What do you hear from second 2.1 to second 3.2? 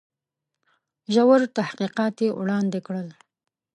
یې وړاندي کړل.